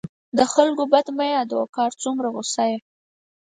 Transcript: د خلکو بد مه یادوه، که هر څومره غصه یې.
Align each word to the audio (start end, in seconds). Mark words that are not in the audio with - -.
د 0.37 0.39
خلکو 0.53 0.83
بد 0.93 1.07
مه 1.17 1.25
یادوه، 1.35 1.65
که 1.73 1.79
هر 1.85 1.93
څومره 2.03 2.27
غصه 2.35 2.63
یې. 2.71 2.77